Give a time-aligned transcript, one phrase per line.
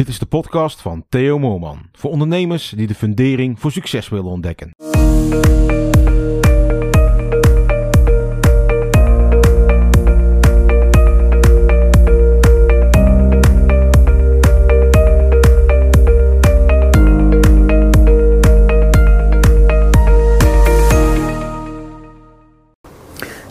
[0.00, 1.78] Dit is de podcast van Theo Moorman.
[1.92, 4.70] Voor ondernemers die de fundering voor succes willen ontdekken.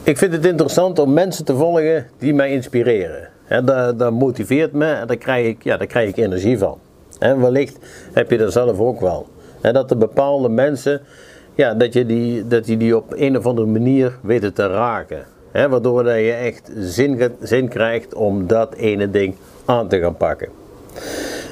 [0.04, 3.39] Ik vind het interessant om mensen te volgen die mij inspireren.
[3.50, 6.78] He, dat, dat, motiveert me en daar krijg ik, ja, daar krijg ik energie van.
[7.20, 7.78] Wellicht
[8.14, 9.28] heb je dat zelf ook wel.
[9.62, 11.02] En dat er bepaalde mensen,
[11.56, 15.26] ja, dat je die, dat die op een of andere manier weten te raken.
[15.52, 19.36] Waardoor dat je echt zin, zin krijgt om dat ene ding
[19.66, 20.48] aan te gaan pakken.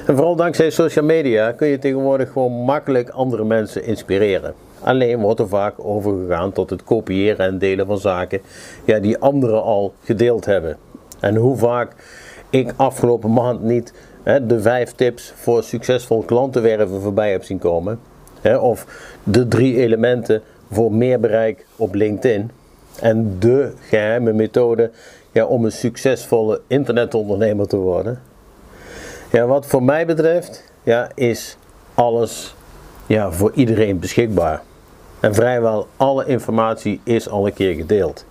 [0.06, 4.54] En vooral dankzij social media kun je tegenwoordig gewoon makkelijk andere mensen inspireren.
[4.80, 8.40] Alleen wordt er vaak overgegaan tot het kopiëren en delen van zaken
[8.84, 10.76] ja, die anderen al gedeeld hebben.
[11.20, 11.92] En hoe vaak
[12.50, 18.00] ik afgelopen maand niet hè, de vijf tips voor succesvol klantenwerven voorbij heb zien komen.
[18.40, 18.86] Hè, of
[19.22, 22.50] de drie elementen voor meer bereik op LinkedIn.
[23.00, 24.90] En de geheime methode
[25.32, 28.20] ja, om een succesvolle internetondernemer te worden.
[29.32, 31.56] Ja, wat voor mij betreft ja, is
[31.94, 32.54] alles
[33.06, 34.62] ja, voor iedereen beschikbaar.
[35.20, 38.24] En vrijwel alle informatie is al een keer gedeeld.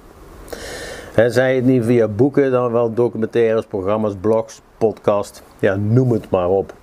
[1.25, 6.49] Zij het niet via boeken, dan wel documentaires, programma's, blogs, podcast, ja, noem het maar
[6.49, 6.73] op.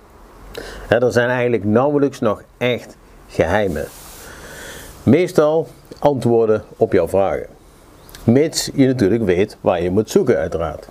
[0.87, 2.97] He, er zijn eigenlijk nauwelijks nog echt
[3.27, 3.85] geheimen.
[5.03, 5.67] Meestal
[5.99, 7.47] antwoorden op jouw vragen.
[8.23, 10.87] Mits je natuurlijk weet waar je moet zoeken, uiteraard.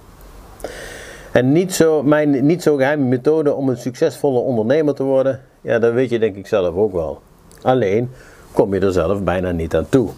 [1.32, 5.78] En niet zo, mijn niet zo geheime methode om een succesvolle ondernemer te worden, ja,
[5.78, 7.20] dat weet je denk ik zelf ook wel.
[7.62, 8.10] Alleen
[8.52, 10.10] kom je er zelf bijna niet aan toe.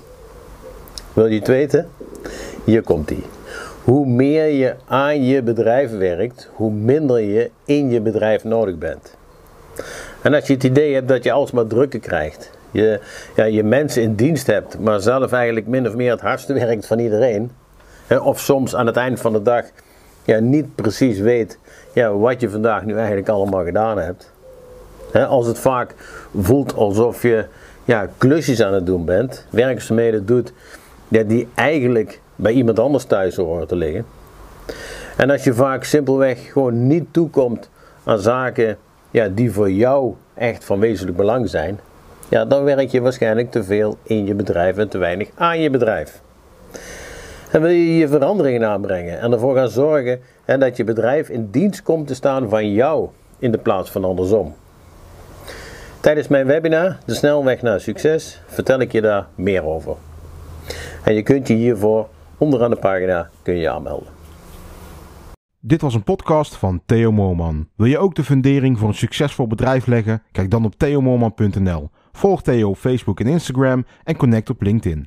[1.12, 1.88] Wil je het weten?
[2.64, 3.24] Hier komt ie.
[3.84, 9.14] Hoe meer je aan je bedrijf werkt, hoe minder je in je bedrijf nodig bent.
[10.22, 13.00] En als je het idee hebt dat je alsmaar drukken krijgt, je,
[13.36, 16.86] ja, je mensen in dienst hebt, maar zelf eigenlijk min of meer het hardste werkt
[16.86, 17.50] van iedereen,
[18.06, 19.64] hè, of soms aan het eind van de dag
[20.24, 21.58] ja, niet precies weet
[21.92, 24.32] ja, wat je vandaag nu eigenlijk allemaal gedaan hebt.
[25.10, 25.94] Hè, als het vaak
[26.38, 27.44] voelt alsof je
[27.84, 30.52] ja, klusjes aan het doen bent, werkzaamheden doet
[31.08, 34.06] die eigenlijk bij iemand anders thuis horen te liggen.
[35.16, 37.70] En als je vaak simpelweg gewoon niet toekomt
[38.04, 38.76] aan zaken
[39.10, 41.78] ja, die voor jou echt van wezenlijk belang zijn,
[42.28, 45.70] ja, dan werk je waarschijnlijk te veel in je bedrijf en te weinig aan je
[45.70, 46.20] bedrijf.
[47.50, 51.48] En wil je je veranderingen aanbrengen en ervoor gaan zorgen hè, dat je bedrijf in
[51.50, 53.08] dienst komt te staan van jou
[53.38, 54.54] in de plaats van andersom.
[56.00, 59.94] Tijdens mijn webinar De Snelweg naar Succes vertel ik je daar meer over.
[61.04, 62.08] En je kunt je hiervoor
[62.38, 64.08] onderaan de pagina kun je, je aanmelden.
[65.60, 67.68] Dit was een podcast van Theo Moorman.
[67.76, 70.22] Wil je ook de fundering voor een succesvol bedrijf leggen?
[70.32, 71.90] Kijk dan op theomoorman.nl.
[72.12, 75.04] Volg Theo op Facebook en Instagram en connect op LinkedIn.